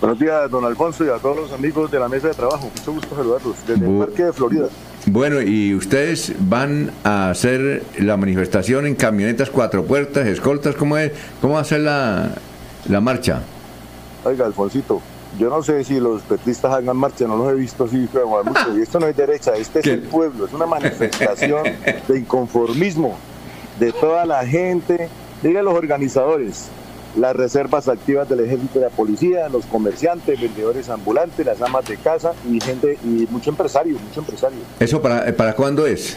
Buenos 0.00 0.18
días, 0.18 0.50
don 0.50 0.64
Alfonso, 0.64 1.04
y 1.04 1.08
a 1.08 1.16
todos 1.16 1.36
los 1.36 1.52
amigos 1.52 1.90
de 1.90 1.98
la 1.98 2.08
mesa 2.08 2.28
de 2.28 2.34
trabajo. 2.34 2.70
Mucho 2.76 2.92
gusto 2.92 3.16
saludarlos 3.16 3.56
desde 3.66 3.86
el 3.86 3.98
Parque 3.98 4.24
de 4.24 4.32
Florida. 4.32 4.68
Bueno, 5.06 5.40
¿y 5.40 5.74
ustedes 5.74 6.34
van 6.38 6.90
a 7.04 7.30
hacer 7.30 7.82
la 7.98 8.16
manifestación 8.16 8.86
en 8.86 8.94
camionetas 8.94 9.50
cuatro 9.50 9.84
puertas, 9.84 10.26
escoltas? 10.26 10.74
¿Cómo, 10.74 10.96
es? 10.98 11.12
¿Cómo 11.40 11.54
va 11.54 11.60
a 11.60 11.64
ser 11.64 11.80
la, 11.80 12.30
la 12.88 13.00
marcha? 13.00 13.42
Oiga, 14.24 14.46
Alfonsito, 14.46 15.00
yo 15.38 15.50
no 15.50 15.62
sé 15.62 15.84
si 15.84 16.00
los 16.00 16.22
petistas 16.22 16.72
hagan 16.72 16.96
marcha, 16.96 17.26
no 17.26 17.36
los 17.36 17.52
he 17.52 17.54
visto 17.54 17.84
así, 17.84 18.08
pero 18.12 18.28
mucho. 18.44 18.76
Y 18.78 18.82
esto 18.82 19.00
no 19.00 19.06
es 19.06 19.16
derecha, 19.16 19.54
este 19.56 19.80
es 19.80 19.86
el 19.86 20.00
pueblo, 20.00 20.46
es 20.46 20.52
una 20.52 20.66
manifestación 20.66 21.64
de 22.08 22.18
inconformismo 22.18 23.16
de 23.78 23.92
toda 23.92 24.24
la 24.26 24.46
gente. 24.46 25.08
Digan 25.42 25.64
los 25.64 25.74
organizadores, 25.74 26.68
las 27.16 27.36
reservas 27.36 27.88
activas 27.88 28.28
del 28.28 28.40
ejército 28.40 28.78
y 28.78 28.78
de 28.80 28.84
la 28.86 28.90
policía, 28.90 29.48
los 29.48 29.66
comerciantes, 29.66 30.40
vendedores 30.40 30.88
ambulantes, 30.88 31.46
las 31.46 31.60
amas 31.62 31.86
de 31.86 31.96
casa 31.96 32.32
y 32.50 32.60
gente 32.60 32.98
y 33.04 33.26
mucho 33.30 33.50
empresario, 33.50 33.98
mucho 33.98 34.20
empresario. 34.20 34.58
¿Eso 34.80 35.00
para, 35.00 35.34
para 35.36 35.54
cuándo 35.54 35.86
es? 35.86 36.16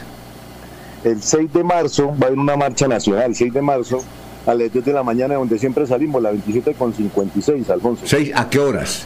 El 1.04 1.22
6 1.22 1.54
de 1.54 1.64
marzo 1.64 2.08
va 2.08 2.26
a 2.26 2.28
haber 2.28 2.40
una 2.40 2.58
marcha 2.58 2.88
nacional, 2.88 3.36
6 3.36 3.54
de 3.54 3.62
marzo 3.62 4.04
a 4.46 4.54
las 4.54 4.72
10 4.72 4.86
de 4.86 4.94
la 4.94 5.04
mañana, 5.04 5.36
donde 5.36 5.60
siempre 5.60 5.86
salimos, 5.86 6.22
la 6.22 6.32
27 6.32 6.74
con 6.74 6.94
56, 6.94 7.70
Alfonso. 7.70 8.06
¿6 8.06 8.32
a 8.36 8.50
qué 8.50 8.60
horas? 8.60 9.06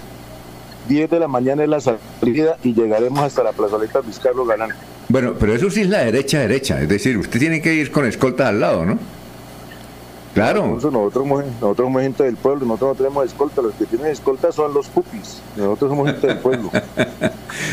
10 0.87 1.09
de 1.09 1.19
la 1.19 1.27
mañana 1.27 1.63
es 1.63 1.69
la 1.69 1.79
salida 1.79 2.57
y 2.63 2.73
llegaremos 2.73 3.19
hasta 3.19 3.43
la 3.43 3.51
plazoleta 3.51 4.01
Luis 4.01 4.19
Carlos 4.19 4.47
Galán. 4.47 4.69
Bueno, 5.09 5.33
pero 5.39 5.53
eso 5.53 5.69
sí 5.69 5.81
es 5.81 5.89
la 5.89 5.99
derecha 5.99 6.39
derecha, 6.39 6.81
es 6.81 6.87
decir, 6.87 7.17
usted 7.17 7.39
tiene 7.39 7.61
que 7.61 7.73
ir 7.73 7.91
con 7.91 8.05
escoltas 8.05 8.47
al 8.47 8.59
lado, 8.59 8.85
¿no? 8.85 8.97
Claro. 10.33 10.67
nosotros, 10.67 11.13
somos, 11.13 11.45
nosotros 11.59 11.85
somos 11.87 12.01
gente 12.01 12.23
del 12.23 12.37
pueblo, 12.37 12.65
nosotros 12.65 12.91
no 12.91 12.95
tenemos 12.95 13.25
escolta, 13.25 13.61
los 13.61 13.73
que 13.73 13.85
tienen 13.85 14.07
escolta 14.07 14.51
son 14.51 14.73
los 14.73 14.87
pupis, 14.87 15.41
nosotros 15.57 15.89
somos 15.89 16.07
gente 16.07 16.27
del 16.27 16.37
pueblo. 16.39 16.71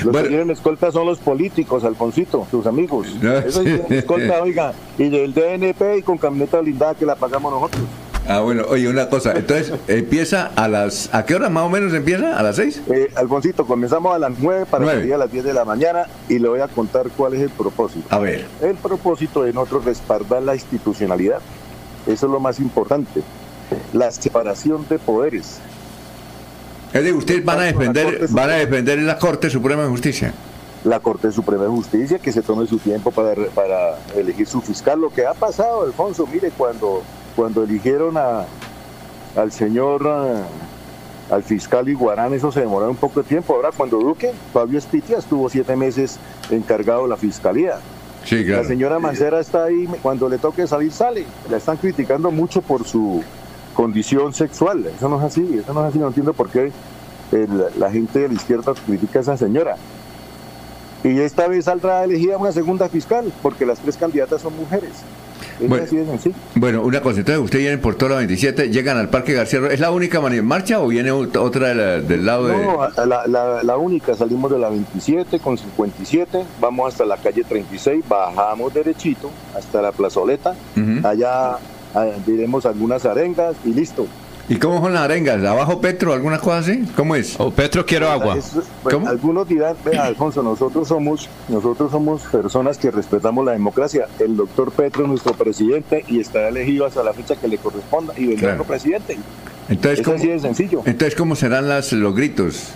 Los 0.04 0.16
que 0.16 0.28
tienen 0.28 0.50
escolta 0.50 0.92
son 0.92 1.06
los 1.06 1.18
políticos, 1.18 1.84
Alfonsito, 1.84 2.46
sus 2.50 2.66
amigos. 2.66 3.06
Eso 3.46 3.62
sí. 3.62 3.80
escolta, 3.90 4.42
oiga, 4.42 4.72
y 4.96 5.08
del 5.08 5.32
DNP 5.32 5.98
y 5.98 6.02
con 6.02 6.18
camioneta 6.18 6.60
blindada 6.60 6.94
que 6.94 7.06
la 7.06 7.14
pagamos 7.14 7.52
nosotros. 7.52 7.82
Ah, 8.28 8.40
bueno, 8.40 8.64
oye, 8.68 8.86
una 8.88 9.08
cosa, 9.08 9.32
entonces 9.32 9.72
empieza 9.88 10.50
a 10.54 10.68
las, 10.68 11.08
¿a 11.14 11.24
qué 11.24 11.34
hora 11.34 11.48
más 11.48 11.64
o 11.64 11.70
menos 11.70 11.94
empieza? 11.94 12.38
¿A 12.38 12.42
las 12.42 12.56
6? 12.56 12.82
Eh, 12.90 13.10
Alfonsito, 13.16 13.64
comenzamos 13.66 14.14
a 14.14 14.18
las 14.18 14.32
9 14.38 14.66
para 14.70 14.84
salir 14.84 15.14
a 15.14 15.18
las 15.18 15.32
10 15.32 15.44
de 15.44 15.54
la 15.54 15.64
mañana 15.64 16.04
y 16.28 16.38
le 16.38 16.46
voy 16.46 16.60
a 16.60 16.68
contar 16.68 17.08
cuál 17.16 17.32
es 17.32 17.40
el 17.40 17.48
propósito. 17.48 18.06
A 18.10 18.18
ver. 18.18 18.44
El 18.60 18.76
propósito 18.76 19.44
de 19.44 19.54
nosotros 19.54 19.86
respaldar 19.86 20.42
la 20.42 20.54
institucionalidad 20.54 21.40
eso 22.08 22.26
es 22.26 22.32
lo 22.32 22.40
más 22.40 22.58
importante. 22.58 23.22
La 23.92 24.10
separación 24.10 24.86
de 24.88 24.98
poderes. 24.98 25.58
Es 26.88 27.02
decir, 27.02 27.14
ustedes 27.14 27.44
van 27.44 27.60
a 27.60 27.64
defender, 27.64 28.28
van 28.30 28.50
a 28.50 28.54
defender 28.54 28.98
la 29.00 29.18
Corte 29.18 29.50
Suprema 29.50 29.82
de 29.82 29.88
Justicia. 29.88 30.32
La 30.84 31.00
Corte 31.00 31.30
Suprema 31.30 31.64
de 31.64 31.68
Justicia 31.68 32.18
que 32.18 32.32
se 32.32 32.40
tome 32.40 32.66
su 32.66 32.78
tiempo 32.78 33.10
para, 33.10 33.34
para 33.54 33.98
elegir 34.16 34.46
su 34.46 34.62
fiscal. 34.62 35.00
Lo 35.00 35.10
que 35.10 35.26
ha 35.26 35.34
pasado, 35.34 35.82
Alfonso, 35.82 36.26
mire, 36.32 36.50
cuando, 36.56 37.02
cuando 37.36 37.62
eligieron 37.62 38.16
a, 38.16 38.46
al 39.36 39.52
señor, 39.52 40.02
eh, 40.06 40.42
al 41.30 41.42
fiscal 41.42 41.88
Iguarán, 41.88 42.32
eso 42.32 42.50
se 42.50 42.60
demoró 42.60 42.88
un 42.88 42.96
poco 42.96 43.22
de 43.22 43.28
tiempo. 43.28 43.54
Ahora, 43.54 43.70
cuando 43.76 43.98
Duque, 43.98 44.32
Fabio 44.54 44.78
Espitia 44.78 45.18
estuvo 45.18 45.50
siete 45.50 45.76
meses 45.76 46.18
encargado 46.50 47.02
de 47.02 47.08
la 47.08 47.16
fiscalía. 47.18 47.80
La 48.30 48.64
señora 48.64 48.98
Mancera 48.98 49.40
está 49.40 49.64
ahí, 49.64 49.88
cuando 50.02 50.28
le 50.28 50.38
toque 50.38 50.66
salir, 50.66 50.92
sale. 50.92 51.24
La 51.50 51.56
están 51.56 51.76
criticando 51.76 52.30
mucho 52.30 52.62
por 52.62 52.86
su 52.86 53.22
condición 53.74 54.34
sexual. 54.34 54.86
Eso 54.86 55.08
no 55.08 55.18
es 55.18 55.24
así, 55.24 55.60
eso 55.62 55.72
no 55.72 55.82
es 55.82 55.90
así. 55.90 55.98
No 55.98 56.08
entiendo 56.08 56.32
por 56.32 56.50
qué 56.50 56.72
la 57.78 57.90
gente 57.90 58.20
de 58.20 58.28
la 58.28 58.34
izquierda 58.34 58.72
critica 58.86 59.20
a 59.20 59.22
esa 59.22 59.36
señora. 59.36 59.76
Y 61.04 61.20
esta 61.20 61.46
vez 61.46 61.66
saldrá 61.66 62.04
elegida 62.04 62.36
una 62.36 62.52
segunda 62.52 62.88
fiscal, 62.88 63.32
porque 63.42 63.64
las 63.64 63.78
tres 63.78 63.96
candidatas 63.96 64.42
son 64.42 64.56
mujeres. 64.56 64.90
Bueno, 66.54 66.82
una 66.82 67.00
cosa, 67.00 67.20
entonces 67.20 67.42
ustedes 67.42 67.64
vienen 67.64 67.80
por 67.80 67.96
toda 67.96 68.12
la 68.12 68.16
27, 68.18 68.70
llegan 68.70 68.96
al 68.96 69.08
Parque 69.08 69.32
García 69.32 69.60
¿es 69.70 69.80
la 69.80 69.90
única 69.90 70.20
marcha 70.20 70.80
o 70.80 70.88
viene 70.88 71.10
otra 71.10 71.74
del 72.00 72.26
lado 72.26 72.48
de...? 72.48 72.56
No, 72.56 72.88
la, 73.06 73.62
la, 73.62 73.76
única, 73.76 74.14
salimos 74.14 74.50
de 74.50 74.58
la 74.58 74.68
27 74.68 75.38
con 75.40 75.58
57, 75.58 76.44
vamos 76.60 76.92
hasta 76.92 77.04
la 77.04 77.16
calle 77.16 77.44
36, 77.44 78.04
bajamos 78.08 78.72
derechito 78.74 79.30
hasta 79.56 79.82
la 79.82 79.92
plazoleta, 79.92 80.54
allá 81.04 81.58
ah, 81.94 82.06
diremos 82.26 82.66
algunas 82.66 83.04
arengas 83.04 83.56
y 83.64 83.72
listo. 83.72 84.06
¿Y 84.50 84.56
cómo 84.56 84.80
son 84.80 84.94
las 84.94 85.02
arengas? 85.02 85.44
¿Abajo 85.44 85.78
Petro, 85.78 86.14
alguna 86.14 86.38
cosa 86.38 86.58
así? 86.58 86.82
¿Cómo 86.96 87.14
es? 87.14 87.38
O 87.38 87.50
Petro 87.50 87.84
quiero 87.84 88.08
agua. 88.08 88.38
Algunos 89.06 89.46
dirán, 89.46 89.76
vea 89.84 90.04
Alfonso, 90.06 90.42
nosotros 90.42 90.88
somos, 90.88 91.28
nosotros 91.48 91.90
somos 91.90 92.22
personas 92.22 92.78
que 92.78 92.90
respetamos 92.90 93.44
la 93.44 93.52
democracia. 93.52 94.06
El 94.18 94.36
doctor 94.36 94.72
Petro 94.72 95.02
es 95.02 95.08
nuestro 95.10 95.34
presidente 95.34 96.02
y 96.08 96.20
estará 96.20 96.48
elegido 96.48 96.86
hasta 96.86 97.02
la 97.02 97.12
fecha 97.12 97.36
que 97.36 97.46
le 97.46 97.58
corresponda 97.58 98.14
y 98.16 98.26
vendrá 98.26 98.54
otro 98.54 98.64
presidente. 98.64 99.18
Entonces, 99.68 100.02
¿cómo, 100.02 100.16
así 100.16 100.28
de 100.28 100.38
sencillo. 100.38 100.82
Entonces, 100.86 101.14
¿cómo 101.14 101.36
serán 101.36 101.68
las, 101.68 101.92
los 101.92 102.14
gritos? 102.14 102.72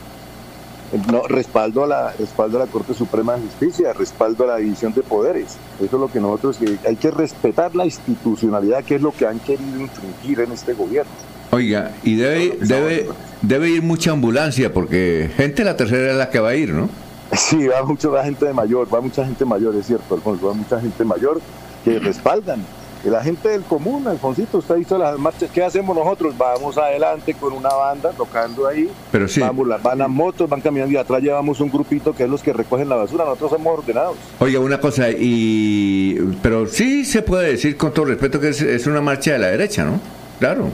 No, 1.11 1.23
respaldo 1.23 1.85
a 1.85 1.87
la 1.87 2.13
respaldo 2.13 2.59
a 2.59 2.67
la 2.67 2.71
Corte 2.71 2.93
Suprema 2.93 3.37
de 3.37 3.41
Justicia, 3.47 3.95
respaldo 3.95 4.45
a 4.45 4.49
la 4.49 4.57
división 4.59 4.93
de 4.93 5.01
poderes. 5.01 5.57
Eso 5.77 5.97
es 5.97 6.01
lo 6.01 6.09
que 6.09 6.21
nosotros 6.21 6.59
hay 6.87 6.97
que 6.97 7.11
respetar 7.11 7.75
la 7.75 7.87
institucionalidad, 7.87 8.85
que 8.85 8.97
es 8.97 9.01
lo 9.01 9.11
que 9.11 9.27
han 9.27 9.39
querido 9.39 9.81
infringir 9.81 10.41
en 10.41 10.53
este 10.53 10.75
gobierno. 10.75 11.11
Oiga, 11.55 11.93
y 12.03 12.17
debe, 12.17 12.57
debe, 12.63 13.09
debe 13.43 13.69
ir 13.69 13.83
mucha 13.83 14.11
ambulancia 14.13 14.73
porque 14.73 15.31
gente 15.37 15.57
de 15.57 15.65
la 15.67 15.77
tercera 15.77 16.13
es 16.13 16.17
la 16.17 16.31
que 16.31 16.41
va 16.41 16.49
a 16.49 16.55
ir, 16.55 16.71
¿no? 16.71 16.89
Sí, 17.37 17.67
va 17.67 17.83
mucho 17.85 18.11
va 18.11 18.25
gente 18.25 18.47
de 18.47 18.55
mayor, 18.55 18.89
va 18.93 19.03
mucha 19.03 19.23
gente 19.23 19.45
mayor, 19.45 19.77
es 19.77 19.87
cierto, 19.87 20.15
Alfonso, 20.15 20.47
va 20.47 20.55
mucha 20.55 20.81
gente 20.81 21.05
mayor 21.05 21.43
que 21.85 21.99
respaldan. 21.99 22.65
La 23.05 23.23
gente 23.23 23.51
del 23.51 23.65
común, 23.65 24.07
Alfonsito, 24.09 24.59
usted 24.59 24.77
ha 24.77 24.79
visto 24.79 24.97
las 24.97 25.19
marchas, 25.19 25.51
¿qué 25.53 25.63
hacemos 25.63 25.95
nosotros? 25.95 26.39
Vamos 26.39 26.79
adelante 26.79 27.35
con 27.35 27.53
una 27.53 27.69
banda 27.69 28.13
tocando 28.13 28.67
ahí, 28.67 28.89
Pero 29.11 29.29
sí. 29.29 29.41
vamos, 29.41 29.69
van 29.83 30.01
a 30.01 30.09
motos, 30.09 30.49
van 30.49 30.63
caminando 30.63 30.95
y 30.95 30.97
atrás 30.97 31.21
llevamos 31.21 31.61
un 31.61 31.71
grupito 31.71 32.15
que 32.15 32.23
es 32.25 32.31
los 32.31 32.43
que 32.43 32.55
recogen 32.55 32.89
la 32.89 32.97
basura, 32.97 33.25
nosotros 33.25 33.51
somos 33.51 33.79
ordenados. 33.79 34.17
Oiga, 34.39 34.59
una 34.59 34.81
cosa, 34.81 35.11
y 35.11 36.15
pero 36.43 36.67
sí 36.67 37.05
se 37.05 37.21
puede 37.21 37.51
decir 37.51 37.77
con 37.77 37.93
todo 37.93 38.07
respeto 38.07 38.41
que 38.41 38.49
es, 38.49 38.63
es 38.63 38.87
una 38.87 39.03
marcha 39.03 39.33
de 39.33 39.39
la 39.39 39.49
derecha, 39.49 39.85
¿no? 39.85 40.01
Claro. 40.39 40.71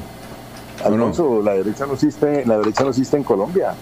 Alfonso, 0.84 1.43
la 1.43 1.55
derecha 1.55 1.87
no 1.87 1.94
existe, 1.94 2.44
la 2.47 2.59
derecha 2.59 2.84
no 2.84 2.91
existe 2.91 3.16
en 3.16 3.25
Colombia. 3.25 3.75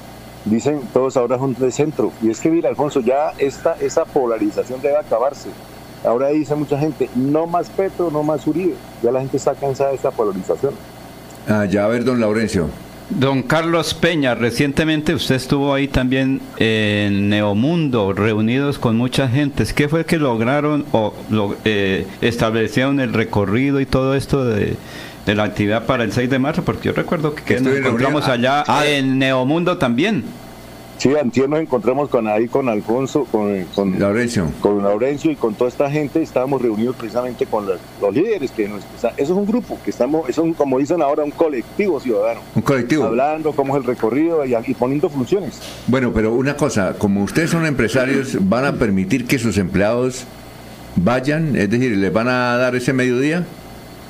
Dicen 0.45 0.81
todos 0.93 1.17
ahora 1.17 1.39
son 1.39 1.55
de 1.55 1.71
centro. 1.73 2.13
Y 2.23 2.31
es 2.31 2.41
que 2.41 2.51
mira, 2.51 2.69
Alfonso, 2.69 3.01
ya 3.01 3.33
esta, 3.39 3.77
esa 3.81 4.05
polarización 4.05 4.81
debe 4.81 4.97
acabarse. 4.97 5.49
Ahora 6.05 6.29
dice 6.29 6.55
mucha 6.55 6.79
gente, 6.79 7.11
no 7.17 7.47
más 7.47 7.69
Petro, 7.69 8.11
no 8.11 8.23
más 8.23 8.47
Uribe. 8.47 8.75
Ya 9.03 9.11
la 9.11 9.21
gente 9.21 9.37
está 9.37 9.55
cansada 9.55 9.91
de 9.91 9.97
esta 9.97 10.11
polarización. 10.11 10.73
Ah, 11.49 11.65
ya 11.65 11.85
a 11.85 11.89
ver, 11.89 12.05
don 12.05 12.21
Laurencio. 12.21 12.69
Don 13.09 13.45
Carlos 13.45 13.95
Peña, 13.95 14.35
recientemente 14.35 15.15
usted 15.15 15.37
estuvo 15.37 15.73
ahí 15.73 15.87
también 15.87 16.41
en 16.59 17.29
Neomundo, 17.29 18.13
reunidos 18.13 18.81
con 18.81 18.97
mucha 18.97 19.29
gente. 19.29 19.65
¿Qué 19.75 19.89
fue 19.89 20.05
que 20.05 20.19
lograron 20.19 20.85
o 20.91 21.15
eh, 21.65 22.07
establecieron 22.21 22.99
el 22.99 23.13
recorrido 23.13 23.81
y 23.81 23.87
todo 23.87 24.17
esto 24.17 24.45
de, 24.45 24.77
de 25.27 25.35
la 25.35 25.45
actividad 25.45 25.85
para 25.85 26.05
el 26.05 26.13
6 26.13 26.31
de 26.31 26.39
marzo, 26.39 26.65
porque 26.65 26.87
yo 26.87 26.93
recuerdo 26.93 27.35
que, 27.35 27.61
nos 27.61 27.77
encontramos 27.77 28.29
allá 28.29 28.65
ah, 28.67 28.87
en 28.87 29.19
Neomundo 29.19 29.77
también. 29.77 30.25
Sí, 30.99 31.15
antier 31.15 31.47
nos 31.47 31.61
encontramos 31.61 32.09
con 32.09 32.27
ahí 32.27 32.49
con 32.49 32.71
Alfonso, 32.71 33.27
con, 33.31 33.65
con 33.75 33.99
Laurencio. 33.99 34.51
con 34.61 34.83
Laurencio 34.83 35.31
y 35.31 35.37
con 35.37 35.55
toda 35.55 35.69
esta 35.69 35.91
gente, 35.91 36.23
estábamos 36.23 36.63
reunidos 36.63 36.97
precisamente 36.97 37.45
con 37.45 37.67
los, 37.67 38.15
líderes 38.15 38.51
que 38.51 38.67
nos, 38.67 38.83
eso 38.97 39.13
es 39.17 39.29
un 39.29 39.45
grupo 39.45 39.79
que 39.85 39.91
estamos, 39.91 40.27
es 40.27 40.39
un, 40.39 40.55
como 40.55 40.79
dicen 40.79 41.03
ahora, 41.03 41.23
un 41.23 41.33
colectivo 41.33 42.01
ciudadano. 42.01 42.41
Un 42.55 42.63
colectivo. 42.63 43.05
Hablando 43.05 43.53
cómo 43.53 43.77
es 43.77 43.83
el 43.83 43.87
recorrido 43.87 44.47
y, 44.47 44.55
y 44.55 44.75
poniendo 44.75 45.11
funciones. 45.11 45.61
Bueno, 45.87 46.13
pero 46.15 46.33
una 46.33 46.57
cosa, 46.57 46.95
como 46.97 47.25
ustedes 47.25 47.51
son 47.51 47.67
empresarios, 47.67 48.39
¿van 48.49 48.65
a 48.65 48.73
permitir 48.77 49.27
que 49.27 49.39
sus 49.39 49.59
empleados 49.59 50.25
vayan? 50.95 51.57
Es 51.57 51.69
decir, 51.69 51.95
¿les 51.95 52.13
van 52.13 52.29
a 52.29 52.57
dar 52.57 52.75
ese 52.75 52.95
mediodía? 52.95 53.45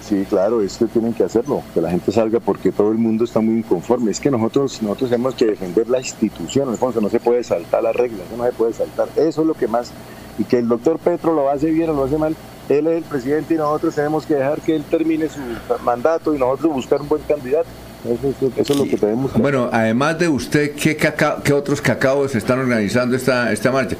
Sí, 0.08 0.25
claro, 0.29 0.62
es 0.62 0.76
que 0.76 0.85
tienen 0.87 1.12
que 1.12 1.25
hacerlo, 1.25 1.62
que 1.75 1.81
la 1.81 1.91
gente 1.91 2.12
salga 2.12 2.38
porque 2.38 2.70
todo 2.70 2.93
el 2.93 2.99
mundo 2.99 3.25
está 3.25 3.41
muy 3.41 3.58
inconforme. 3.58 4.12
Es 4.12 4.20
que 4.20 4.31
nosotros 4.31 4.81
nosotros 4.81 5.11
tenemos 5.11 5.35
que 5.35 5.47
defender 5.47 5.88
la 5.88 5.99
institución, 5.99 6.69
Alfonso, 6.69 7.00
no 7.00 7.08
se 7.08 7.19
puede 7.19 7.43
saltar 7.43 7.82
las 7.82 7.97
reglas, 7.97 8.23
no 8.37 8.44
se 8.44 8.53
puede 8.53 8.73
saltar. 8.73 9.08
Eso 9.17 9.41
es 9.41 9.47
lo 9.47 9.55
que 9.55 9.67
más, 9.67 9.91
y 10.38 10.44
que 10.44 10.58
el 10.58 10.69
doctor 10.69 11.00
Petro 11.00 11.35
lo 11.35 11.50
hace 11.50 11.70
bien 11.73 11.91
o 11.91 11.94
lo 11.94 12.05
hace 12.05 12.19
mal, 12.19 12.37
él 12.69 12.87
es 12.87 12.99
el 12.99 13.03
presidente 13.03 13.55
y 13.55 13.56
nosotros 13.56 13.97
tenemos 13.97 14.26
que 14.26 14.35
dejar 14.35 14.61
que 14.61 14.76
él 14.76 14.85
termine 14.88 15.29
su 15.29 15.41
mandato 15.85 16.35
y 16.35 16.38
nosotros 16.38 16.73
buscar 16.73 17.00
un 17.00 17.08
buen 17.08 17.23
candidato. 17.23 17.69
Eso, 18.05 18.50
es 18.56 18.76
lo 18.76 18.85
que 18.85 18.97
tenemos 18.97 19.32
que 19.32 19.41
Bueno, 19.41 19.69
además 19.73 20.17
de 20.20 20.29
usted, 20.29 20.76
¿qué, 20.76 20.97
¿qué 20.97 21.53
otros 21.53 21.81
cacaos 21.81 22.37
están 22.37 22.61
organizando 22.61 23.17
esta, 23.17 23.53
esta 23.53 23.73
marcha? 23.73 23.97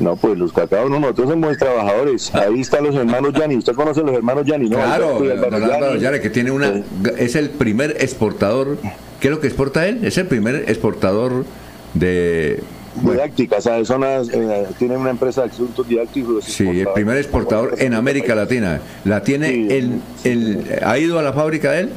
No, 0.00 0.16
pues 0.16 0.38
los 0.38 0.52
cacaos 0.52 0.90
no, 0.90 1.00
nosotros 1.00 1.30
somos 1.30 1.56
trabajadores. 1.58 2.34
Ahí 2.34 2.60
están 2.60 2.84
los 2.84 2.94
hermanos 2.94 3.32
Yani. 3.34 3.56
¿Usted 3.56 3.74
conoce 3.74 4.00
a 4.00 4.04
los 4.04 4.14
hermanos 4.14 4.46
Yani? 4.46 4.68
¿no? 4.68 4.76
Claro, 4.76 5.96
Yanni, 5.96 6.20
que 6.20 6.30
tiene 6.30 6.50
una, 6.50 6.82
es 7.16 7.34
el 7.34 7.50
primer 7.50 7.96
exportador 8.00 8.78
¿Qué 9.20 9.28
es 9.28 9.34
lo 9.34 9.40
que 9.40 9.48
exporta 9.48 9.86
él? 9.86 10.04
Es 10.04 10.16
el 10.18 10.26
primer 10.26 10.64
exportador 10.68 11.44
de... 11.94 12.62
Didáctica, 13.02 13.60
¿sabes? 13.60 13.86
Son 13.86 14.02
eh, 14.04 14.66
tiene 14.78 14.96
una 14.96 15.10
empresa 15.10 15.42
de 15.42 15.50
asuntos 15.50 15.86
didácticos. 15.86 16.44
Sí, 16.44 16.66
el 16.66 16.88
primer 16.94 17.16
exportador 17.16 17.76
en 17.78 17.94
América 17.94 18.34
Latina. 18.34 18.80
La 19.04 19.22
tiene, 19.22 19.76
el, 19.76 20.00
el, 20.24 20.64
¿ha 20.84 20.98
ido 20.98 21.18
a 21.18 21.22
la 21.22 21.32
fábrica 21.32 21.72
de 21.72 21.80
él? 21.82 21.90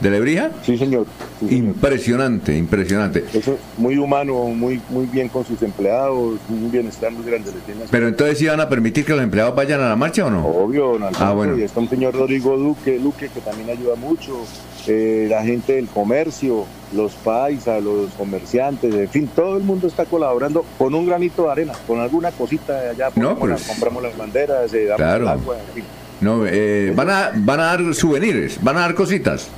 ¿De 0.00 0.10
Lebrija? 0.10 0.50
Sí, 0.62 0.76
señor. 0.76 1.06
Impresionante, 1.48 2.56
impresionante. 2.56 3.24
Eso, 3.32 3.58
muy 3.78 3.96
humano, 3.96 4.34
muy 4.44 4.80
muy 4.90 5.06
bien 5.06 5.28
con 5.28 5.44
sus 5.44 5.62
empleados, 5.62 6.38
un 6.48 6.70
bienestar 6.70 7.10
muy 7.12 7.24
grande. 7.24 7.50
Pero 7.90 8.08
entonces, 8.08 8.38
¿sí 8.38 8.46
van 8.46 8.60
a 8.60 8.68
permitir 8.68 9.04
que 9.04 9.12
los 9.12 9.22
empleados 9.22 9.54
vayan 9.54 9.80
a 9.80 9.88
la 9.88 9.96
marcha 9.96 10.26
o 10.26 10.30
no? 10.30 10.46
Obvio, 10.46 10.98
no, 10.98 11.08
ah, 11.18 11.32
bueno. 11.32 11.56
Y 11.56 11.62
está 11.62 11.80
un 11.80 11.88
señor 11.88 12.14
Rodrigo 12.14 12.56
Duque, 12.56 12.98
Luque, 12.98 13.28
que 13.28 13.40
también 13.40 13.70
ayuda 13.70 13.94
mucho. 13.96 14.44
Eh, 14.86 15.26
la 15.28 15.42
gente 15.42 15.74
del 15.74 15.88
comercio, 15.88 16.64
los 16.94 17.12
paisas, 17.14 17.82
los 17.82 18.10
comerciantes, 18.12 18.94
en 18.94 19.08
fin, 19.08 19.28
todo 19.34 19.56
el 19.56 19.64
mundo 19.64 19.88
está 19.88 20.04
colaborando 20.04 20.64
con 20.78 20.94
un 20.94 21.06
granito 21.06 21.44
de 21.44 21.50
arena, 21.50 21.72
con 21.88 21.98
alguna 21.98 22.30
cosita 22.30 22.80
de 22.80 22.90
allá, 22.90 23.10
no, 23.16 23.36
pues, 23.36 23.66
compramos 23.66 24.00
las 24.00 24.16
banderas, 24.16 24.72
eh, 24.72 24.84
damos 24.84 24.98
claro. 24.98 25.28
agua, 25.28 25.56
en 25.58 25.74
fin. 25.74 25.84
No, 26.20 26.46
eh, 26.46 26.92
van, 26.94 27.10
a, 27.10 27.32
van 27.34 27.60
a 27.60 27.64
dar 27.64 27.94
souvenirs, 27.94 28.62
van 28.62 28.76
a 28.76 28.80
dar 28.80 28.94
cositas. 28.94 29.48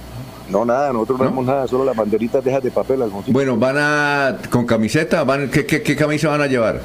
No, 0.49 0.65
nada, 0.65 0.93
nosotros 0.93 1.19
no 1.19 1.25
damos 1.27 1.45
nada, 1.45 1.67
solo 1.67 1.85
las 1.85 1.95
banderitas 1.95 2.43
dejas 2.43 2.63
de 2.63 2.71
papel. 2.71 3.03
Bueno, 3.29 3.57
van 3.57 3.77
a, 3.79 4.39
con 4.51 4.65
camiseta, 4.65 5.23
van, 5.25 5.51
¿qué, 5.51 5.67
qué, 5.67 5.97
camisa 5.97 6.29
van 6.29 6.41
a 6.41 6.47
llevar? 6.47 6.81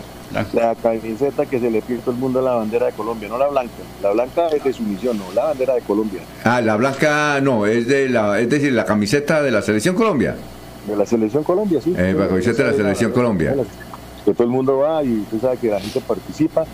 La 0.53 0.75
camiseta 0.75 1.45
que 1.45 1.59
se 1.59 1.69
le 1.69 1.81
pide 1.81 1.99
todo 1.99 2.11
el 2.11 2.17
mundo 2.17 2.39
a 2.39 2.41
la 2.41 2.53
bandera 2.55 2.87
de 2.87 2.91
Colombia, 2.93 3.29
no 3.29 3.37
la 3.37 3.47
blanca. 3.47 3.71
La 4.01 4.11
blanca 4.11 4.47
es 4.47 4.63
de 4.63 4.73
su 4.73 4.83
misión, 4.83 5.17
no, 5.17 5.31
la 5.33 5.45
bandera 5.45 5.75
de 5.75 5.81
Colombia. 5.81 6.21
Ah, 6.43 6.59
la 6.59 6.75
blanca 6.75 7.39
no, 7.41 7.65
es 7.65 7.87
de 7.87 8.09
la, 8.09 8.39
es 8.39 8.49
decir, 8.49 8.73
la 8.73 8.83
camiseta 8.83 9.41
de 9.41 9.51
la 9.51 9.61
Selección 9.61 9.95
Colombia. 9.95 10.35
De 10.87 10.95
la 10.95 11.05
Selección 11.05 11.43
Colombia, 11.43 11.79
sí. 11.81 11.93
Eh, 11.97 12.15
la 12.17 12.27
camiseta 12.27 12.63
de 12.63 12.71
la 12.71 12.75
Selección 12.75 13.11
Colombia. 13.11 13.55
Que 14.25 14.33
todo 14.33 14.43
el 14.43 14.49
mundo 14.49 14.79
va 14.79 15.03
y 15.03 15.19
usted 15.19 15.39
sabe 15.39 15.57
que 15.57 15.69
la 15.69 15.79
gente 15.79 16.01
participa. 16.01 16.65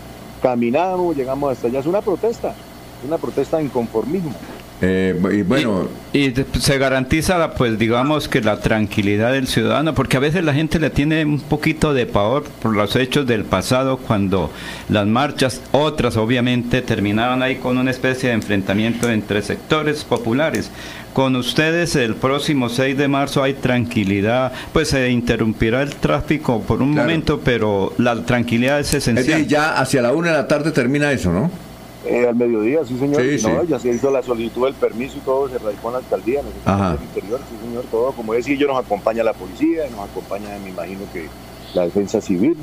Caminamos, 0.41 1.15
llegamos 1.15 1.51
hasta 1.51 1.67
allá, 1.67 1.79
es 1.79 1.85
una 1.85 2.01
protesta, 2.01 2.49
es 2.49 3.07
una 3.07 3.17
protesta 3.17 3.57
de 3.57 3.65
inconformismo. 3.65 4.33
Eh, 4.81 5.13
y 5.33 5.41
bueno. 5.41 5.89
Y, 6.13 6.33
se 6.59 6.77
garantiza, 6.77 7.53
pues 7.53 7.77
digamos 7.77 8.27
que 8.27 8.41
la 8.41 8.59
tranquilidad 8.61 9.33
del 9.33 9.47
ciudadano, 9.47 9.93
porque 9.93 10.17
a 10.17 10.19
veces 10.19 10.43
la 10.43 10.53
gente 10.53 10.79
le 10.79 10.89
tiene 10.89 11.23
un 11.25 11.39
poquito 11.39 11.93
de 11.93 12.05
pavor 12.05 12.43
por 12.61 12.75
los 12.75 12.95
hechos 12.95 13.27
del 13.27 13.43
pasado, 13.43 13.97
cuando 13.97 14.51
las 14.87 15.05
marchas, 15.05 15.61
otras 15.71 16.17
obviamente, 16.17 16.81
terminaban 16.81 17.43
ahí 17.43 17.57
con 17.57 17.77
una 17.77 17.91
especie 17.91 18.29
de 18.29 18.35
enfrentamiento 18.35 19.09
entre 19.09 19.41
sectores 19.41 20.03
populares. 20.03 20.71
Con 21.13 21.35
ustedes 21.35 21.95
el 21.95 22.15
próximo 22.15 22.69
6 22.69 22.97
de 22.97 23.07
marzo 23.07 23.43
hay 23.43 23.53
tranquilidad, 23.53 24.53
pues 24.71 24.89
se 24.89 25.09
interrumpirá 25.09 25.81
el 25.81 25.95
tráfico 25.95 26.61
por 26.61 26.81
un 26.81 26.91
momento, 26.91 27.41
pero 27.43 27.93
la 27.97 28.23
tranquilidad 28.23 28.79
es 28.79 28.93
esencial. 28.93 29.45
ya 29.45 29.79
hacia 29.79 30.01
la 30.01 30.13
una 30.13 30.31
de 30.31 30.37
la 30.37 30.47
tarde 30.47 30.71
termina 30.71 31.11
eso, 31.11 31.31
¿no? 31.31 31.68
Eh, 32.05 32.25
al 32.27 32.35
mediodía, 32.35 32.79
sí 32.85 32.97
señor. 32.97 33.21
no, 33.21 33.63
ya 33.65 33.77
se 33.77 33.89
hizo 33.89 34.09
la 34.09 34.23
solicitud 34.23 34.65
del 34.65 34.73
permiso 34.73 35.17
y 35.17 35.19
todo, 35.19 35.49
se 35.49 35.57
radicó 35.57 35.89
en 35.89 35.93
la 35.93 35.99
alcaldía, 35.99 36.39
en 36.39 36.45
el 36.47 37.03
interior, 37.03 37.41
sí 37.49 37.55
señor, 37.61 37.83
todo. 37.91 38.11
Como 38.13 38.33
decía 38.33 38.55
yo, 38.55 38.67
nos 38.67 38.85
acompaña 38.85 39.21
la 39.21 39.33
policía, 39.33 39.83
nos 39.91 40.09
acompaña, 40.09 40.47
me 40.63 40.69
imagino 40.69 41.01
que 41.11 41.27
la 41.73 41.83
defensa 41.83 42.21
civil. 42.21 42.55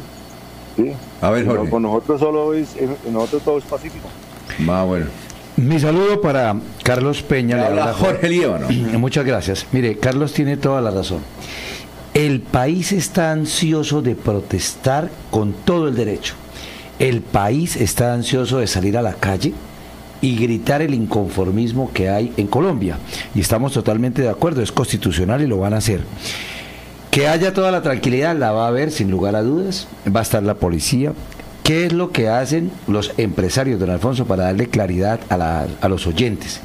¿sí? 0.77 0.93
A 1.21 1.31
ver, 1.31 1.47
Jorge. 1.47 1.69
con 1.69 1.83
nosotros 1.83 2.19
solo 2.19 2.55
es, 2.55 2.77
nosotros 3.11 3.43
todo 3.43 3.59
es 3.59 3.65
pacífico. 3.65 4.09
Va, 4.69 4.85
bueno. 4.85 5.07
Mi 5.57 5.79
saludo 5.81 6.21
para 6.21 6.57
Carlos 6.83 7.23
Peña. 7.23 7.67
Habla 7.67 7.93
Jorge 7.93 8.29
Líbano. 8.29 8.69
Muchas 8.99 9.25
gracias. 9.27 9.67
Mire, 9.73 9.99
Carlos 9.99 10.33
tiene 10.33 10.57
toda 10.57 10.81
la 10.81 10.91
razón. 10.91 11.21
El 12.15 12.41
país 12.41 12.93
está 12.93 13.33
ansioso 13.33 14.01
de 14.01 14.15
protestar 14.15 15.11
con 15.31 15.53
todo 15.53 15.89
el 15.89 15.95
derecho 15.95 16.35
el 16.99 17.21
país 17.21 17.77
está 17.77 18.15
ansioso 18.15 18.59
de 18.59 18.67
salir 18.67 18.97
a 18.97 19.03
la 19.03 19.15
calle 19.15 19.55
y 20.21 20.37
gritar 20.37 20.83
el 20.83 20.95
inconformismo 20.95 21.93
que 21.93 22.09
hay 22.09 22.33
en 22.37 22.47
Colombia. 22.47 22.99
Y 23.35 23.41
estamos 23.41 23.73
totalmente 23.73 24.23
de 24.23 24.31
acuerdo, 24.31 24.63
es 24.63 24.73
constitucional 24.73 25.43
y 25.43 25.47
lo 25.47 25.59
van 25.59 25.75
a 25.75 25.79
hacer. 25.79 26.01
Que 27.11 27.29
haya 27.29 27.53
toda 27.53 27.71
la 27.71 27.83
tranquilidad, 27.83 28.37
la 28.37 28.53
va 28.53 28.65
a 28.65 28.69
haber 28.69 28.91
sin 28.91 29.11
lugar 29.11 29.37
a 29.37 29.43
dudas, 29.43 29.89
va 30.15 30.21
a 30.21 30.23
estar 30.23 30.43
la 30.43 30.55
policía. 30.55 31.13
¿Qué 31.63 31.87
es 31.87 31.93
lo 31.93 32.13
que 32.13 32.29
hacen 32.29 32.71
los 32.87 33.13
empresarios, 33.17 33.81
don 33.81 33.91
Alfonso, 33.91 34.25
para 34.27 34.45
darle 34.45 34.69
claridad 34.69 35.21
a, 35.31 35.67
a 35.81 35.89
los 35.89 36.07
oyentes? 36.07 36.61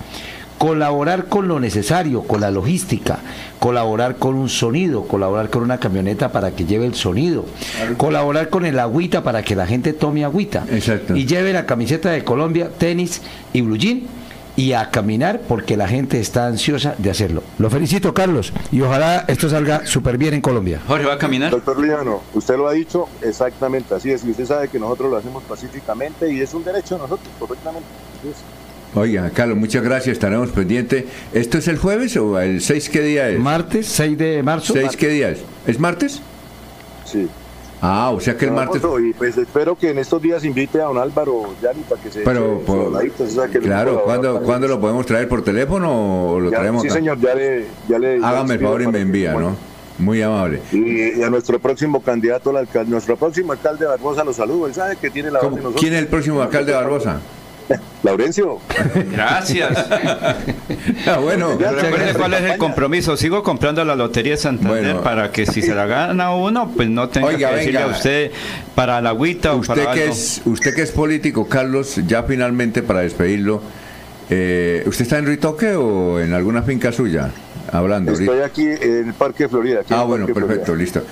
Colaborar 0.62 1.26
con 1.26 1.48
lo 1.48 1.60
necesario, 1.60 2.22
con 2.22 2.40
la 2.40 2.52
logística, 2.52 3.18
colaborar 3.58 4.18
con 4.18 4.36
un 4.36 4.48
sonido, 4.48 5.08
colaborar 5.08 5.50
con 5.50 5.64
una 5.64 5.80
camioneta 5.80 6.32
para 6.32 6.52
que 6.52 6.66
lleve 6.66 6.86
el 6.86 6.94
sonido, 6.94 7.46
colaborar 7.98 8.50
con 8.50 8.68
el 8.68 8.78
agüita 8.78 9.24
para 9.24 9.42
que 9.42 9.56
la 9.56 9.66
gente 9.66 9.92
tome 9.94 10.24
agüita 10.24 10.64
y 11.16 11.26
lleve 11.26 11.52
la 11.52 11.66
camiseta 11.66 12.12
de 12.12 12.24
Colombia, 12.24 12.70
tenis 12.78 13.24
y 13.54 13.62
blue 13.62 13.76
jean 13.76 14.04
y 14.56 14.74
a 14.74 14.92
caminar 14.92 15.42
porque 15.48 15.76
la 15.76 15.88
gente 15.88 16.20
está 16.20 16.46
ansiosa 16.46 16.94
de 17.00 17.10
hacerlo. 17.10 17.42
Lo 17.58 17.72
felicito, 17.72 18.14
Carlos, 18.14 18.54
y 18.72 18.82
ojalá 18.82 19.26
esto 19.28 19.50
salga 19.50 19.88
súper 19.88 20.20
bien 20.20 20.36
en 20.36 20.42
Colombia. 20.42 20.80
Jorge, 20.86 21.08
¿va 21.08 21.14
a 21.14 21.18
caminar? 21.18 21.50
Doctor 21.50 21.80
Liano, 21.80 22.22
usted 22.36 22.56
lo 22.56 22.68
ha 22.68 22.74
dicho 22.74 23.10
exactamente 23.24 23.96
así 23.96 24.12
es, 24.12 24.24
y 24.26 24.30
usted 24.30 24.46
sabe 24.46 24.68
que 24.68 24.78
nosotros 24.78 25.10
lo 25.10 25.18
hacemos 25.18 25.42
pacíficamente 25.42 26.32
y 26.32 26.40
es 26.40 26.54
un 26.54 26.64
derecho 26.64 26.98
de 26.98 27.02
nosotros, 27.02 27.30
correctamente. 27.40 27.88
Oiga, 28.94 29.30
Carlos, 29.34 29.58
muchas 29.58 29.84
gracias, 29.84 30.14
estaremos 30.14 30.50
pendientes. 30.50 31.06
¿Esto 31.34 31.58
es 31.60 31.68
el 31.70 31.78
jueves 31.78 32.18
o 32.18 32.40
el 32.40 32.62
6 32.62 32.90
qué 32.90 33.02
día 33.02 33.30
es? 33.30 33.40
Martes, 33.40 33.88
6 33.88 34.18
de 34.18 34.44
marzo. 34.44 34.74
¿6 34.74 34.96
qué 34.98 35.08
día 35.08 35.30
es? 35.30 35.40
¿Es 35.66 35.80
martes? 35.80 36.22
Sí. 37.06 37.30
Ah, 37.82 38.12
o 38.14 38.20
sea 38.20 38.38
que 38.38 38.46
el 38.46 38.52
martes... 38.52 38.82
pues 39.18 39.38
espero 39.38 39.76
que 39.76 39.90
en 39.90 39.98
estos 39.98 40.22
días 40.22 40.46
invite 40.46 40.80
a 40.80 40.86
don 40.86 41.00
Álvaro 41.00 41.56
Yanni 41.64 41.82
para 41.84 42.02
que 42.02 42.12
se... 42.12 42.22
Pero, 42.22 42.62
claro, 43.64 44.04
¿cuándo, 44.04 44.68
lo 44.68 44.80
podemos 44.80 45.06
traer? 45.06 45.28
¿Por 45.28 45.44
teléfono 45.44 46.34
o 46.34 46.40
lo 46.40 46.52
traemos 46.52 46.84
Sí, 46.84 46.90
señor, 46.90 47.20
ya 47.20 47.34
le... 47.34 47.66
Ya 47.88 47.98
le 47.98 48.18
Hágame 48.24 48.56
el 48.56 48.60
favor 48.60 48.82
y 48.84 48.88
me 48.88 49.00
envía, 49.00 49.34
¿no? 49.34 49.56
Muy 49.98 50.22
amable. 50.22 50.62
Y, 50.72 51.24
a 51.24 51.30
nuestro 51.30 51.60
próximo 51.60 52.02
candidato 52.02 52.52
al 52.52 52.58
alcalde, 52.58 52.92
nuestro 52.92 53.18
próximo 53.18 53.52
alcalde 53.52 53.86
Barbosa 53.86 54.24
lo 54.24 54.34
saludo. 54.34 54.68
Él 54.68 54.74
sabe 54.74 54.98
que 54.98 55.10
tiene 55.10 55.32
la... 55.32 55.40
¿Quién 55.78 55.94
es 55.94 56.00
el 56.00 56.08
próximo 56.08 56.42
alcalde 56.42 56.74
Barbosa? 56.74 57.20
Laurencio. 58.04 58.60
Gracias. 59.12 59.78
ah, 61.08 61.18
bueno. 61.22 61.58
Recuerde 61.58 62.14
cuál 62.14 62.34
es 62.34 62.42
el 62.42 62.58
compromiso. 62.58 63.18
Sigo 63.18 63.44
comprando 63.44 63.84
la 63.86 63.96
Lotería 63.96 64.34
de 64.34 64.38
Santander 64.38 64.98
para 64.98 65.32
que 65.32 65.46
si 65.46 65.62
se 65.62 65.76
la 65.76 65.86
gana 65.86 66.34
uno, 66.34 66.72
pues 66.76 66.90
no 66.90 67.10
tenga 67.10 67.36
que 67.36 67.46
decirle 67.46 67.82
a 67.82 67.88
usted 67.88 68.32
para 68.76 69.02
la 69.02 69.10
agüita 69.10 69.54
usted 69.54 69.74
o 69.74 69.76
para 69.76 69.94
que 69.94 70.08
Es, 70.08 70.42
usted 70.46 70.74
que 70.74 70.82
es 70.82 70.92
político, 70.92 71.48
Carlos, 71.48 72.00
ya 72.08 72.24
finalmente 72.24 72.82
para 72.82 73.02
despedirlo, 73.02 73.62
eh, 74.30 74.84
¿usted 74.86 75.04
está 75.04 75.18
en 75.18 75.26
Ritoque 75.26 75.76
o 75.76 76.20
en 76.20 76.34
alguna 76.34 76.64
finca 76.64 76.92
suya? 76.92 77.32
Hablando. 77.72 78.12
Estoy 78.12 78.40
aquí 78.40 78.66
en 78.66 79.08
el 79.10 79.14
Parque 79.14 79.48
Florida. 79.48 79.82
ah, 79.92 80.04
bueno, 80.04 80.26
perfecto, 80.26 80.76
listo. 80.76 81.04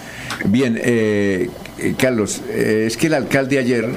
Bien, 0.45 0.79
eh, 0.81 1.49
eh 1.77 1.93
Carlos, 1.97 2.41
eh, 2.49 2.85
es 2.87 2.97
que 2.97 3.07
el 3.07 3.13
alcalde 3.13 3.59
ayer 3.59 3.89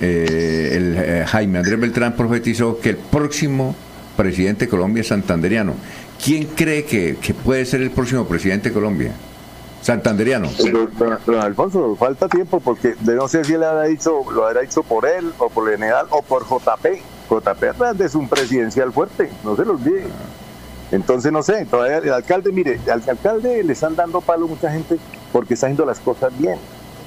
eh, 0.00 0.70
el, 0.72 0.96
eh, 0.96 1.24
Jaime 1.26 1.58
Andrés 1.58 1.78
Beltrán 1.78 2.14
profetizó 2.14 2.78
que 2.78 2.90
el 2.90 2.96
próximo 2.96 3.74
presidente 4.16 4.66
de 4.66 4.70
Colombia 4.70 5.02
es 5.02 5.08
santanderiano. 5.08 5.74
¿Quién 6.22 6.46
cree 6.46 6.84
que, 6.84 7.16
puede 7.44 7.64
ser 7.66 7.82
el 7.82 7.90
próximo 7.90 8.26
presidente 8.26 8.70
de 8.70 8.74
Colombia? 8.74 9.12
Santanderiano. 9.82 10.48
Don, 11.26 11.38
Alfonso, 11.38 11.94
falta 11.96 12.26
tiempo 12.28 12.58
porque 12.60 12.94
no 13.02 13.28
sé 13.28 13.44
si 13.44 13.52
él 13.52 13.62
ha 13.62 13.82
dicho, 13.82 14.22
lo 14.32 14.46
habrá 14.46 14.62
dicho 14.62 14.82
por 14.82 15.06
él 15.06 15.32
o 15.38 15.50
por 15.50 15.68
el 15.68 15.78
general 15.78 16.06
o 16.10 16.22
por 16.22 16.44
JP. 16.44 17.02
JP 17.28 17.62
Hernández 17.62 18.06
es 18.06 18.14
un 18.14 18.28
presidencial 18.28 18.92
fuerte, 18.92 19.30
no 19.44 19.56
se 19.56 19.64
lo 19.64 19.72
olvide. 19.72 20.04
Entonces, 20.90 21.32
no 21.32 21.42
sé, 21.42 21.66
todavía 21.66 21.98
el 21.98 22.12
alcalde, 22.12 22.52
mire, 22.52 22.80
al 22.90 23.02
alcalde 23.08 23.62
le 23.62 23.72
están 23.72 23.96
dando 23.96 24.20
palo 24.20 24.46
mucha 24.46 24.70
gente 24.70 24.96
porque 25.32 25.54
está 25.54 25.66
haciendo 25.66 25.84
las 25.84 25.98
cosas 25.98 26.32
bien. 26.38 26.56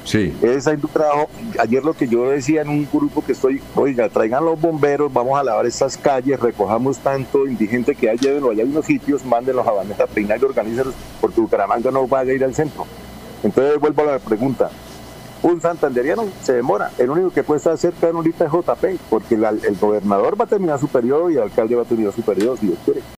Sí. 0.07 0.33
Es 0.41 0.65
un 0.67 0.79
trabajo. 0.79 1.27
Ayer 1.59 1.83
lo 1.83 1.93
que 1.93 2.07
yo 2.07 2.29
decía 2.29 2.61
en 2.61 2.69
un 2.69 2.87
grupo 2.91 3.23
que 3.25 3.33
estoy, 3.33 3.61
oiga, 3.75 4.07
traigan 4.07 4.45
los 4.45 4.59
bomberos, 4.59 5.11
vamos 5.11 5.37
a 5.37 5.43
lavar 5.43 5.65
estas 5.65 5.97
calles, 5.97 6.39
recojamos 6.39 6.99
tanto 6.99 7.45
indigente 7.45 7.93
que 7.93 8.09
hay, 8.09 8.17
llévenlo 8.17 8.51
allá 8.51 8.63
hay 8.63 8.69
unos 8.69 8.85
sitios, 8.85 9.25
mándenlos 9.25 9.67
a 9.67 9.71
Vanessa 9.71 10.07
peinar 10.07 10.39
y 10.41 10.45
organízalos, 10.45 10.93
porque 11.19 11.41
Bucaramanga 11.41 11.91
no 11.91 12.07
va 12.07 12.19
a 12.19 12.25
ir 12.25 12.41
al 12.41 12.55
centro. 12.55 12.85
Entonces 13.43 13.79
vuelvo 13.81 14.03
a 14.03 14.05
la 14.05 14.19
pregunta. 14.19 14.69
Un 15.43 15.61
santanderiano 15.61 16.25
se 16.41 16.53
demora. 16.53 16.89
El 16.97 17.09
único 17.09 17.29
que 17.29 17.43
puede 17.43 17.57
estar 17.57 17.77
cerca 17.77 18.07
de 18.07 18.13
un 18.13 18.25
es 18.25 18.33
JP, 18.33 18.85
porque 19.09 19.35
el, 19.35 19.43
el 19.43 19.75
gobernador 19.79 20.39
va 20.39 20.45
a 20.45 20.47
terminar 20.47 20.79
su 20.79 20.87
periodo 20.87 21.29
y 21.29 21.35
el 21.35 21.43
alcalde 21.43 21.75
va 21.75 21.81
a 21.81 21.85
terminar 21.85 22.13
su 22.13 22.21
periodo, 22.21 22.55
si 22.55 22.67
Dios 22.67 22.79
quiere. 22.85 23.01